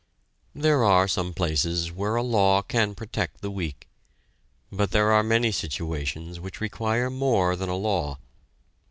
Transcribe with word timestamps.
There 0.55 0.83
are 0.83 1.07
some 1.07 1.31
places, 1.31 1.91
where 1.91 2.15
a 2.15 2.23
law 2.23 2.63
can 2.63 2.95
protect 2.95 3.41
the 3.41 3.51
weak, 3.51 3.87
but 4.71 4.89
there 4.89 5.11
are 5.11 5.21
many 5.21 5.51
situations 5.51 6.39
which 6.39 6.59
require 6.59 7.11
more 7.11 7.55
than 7.55 7.69
a 7.69 7.75
law. 7.75 8.17